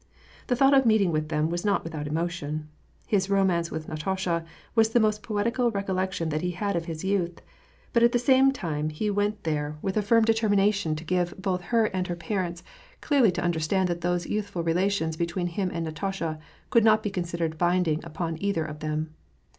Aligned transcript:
The 0.47 0.55
thought 0.55 0.73
of 0.73 0.83
meeting 0.83 1.11
with 1.11 1.29
them 1.29 1.51
was 1.51 1.63
not 1.63 1.83
without 1.83 2.07
emotion. 2.07 2.67
His 3.05 3.29
romance 3.29 3.69
with 3.69 3.87
Natasha 3.87 4.43
was 4.73 4.89
the 4.89 4.99
most 4.99 5.21
poetical 5.21 5.69
recollection 5.69 6.29
that 6.29 6.41
he 6.41 6.49
had 6.57 6.75
of 6.75 6.85
his 6.85 7.03
youth. 7.03 7.39
But 7.93 8.01
at 8.01 8.11
the 8.11 8.17
same 8.17 8.51
time 8.51 8.89
he 8.89 9.11
went 9.11 9.43
there 9.43 9.77
192 9.81 9.85
WAR 9.85 9.91
AND 9.91 9.95
PEACE, 9.95 9.95
with 9.95 9.97
a 9.97 10.07
firm 10.07 10.25
determination 10.55 10.95
to 10.95 11.03
give 11.03 11.39
both 11.39 11.61
her 11.65 11.85
and. 11.85 12.07
her 12.07 12.15
parents 12.15 12.63
clearly 13.01 13.31
to 13.33 13.43
understand 13.43 13.87
that 13.89 14.01
those 14.01 14.25
youthful 14.25 14.63
relations 14.63 15.17
between 15.17 15.45
him 15.45 15.69
and 15.71 15.85
Natasha 15.85 16.39
could 16.71 16.83
not 16.83 17.03
be 17.03 17.11
considered 17.11 17.59
binding 17.59 17.99
upon 18.03 18.41
either 18.41 18.65
of 18.65 18.79
them. 18.79 19.13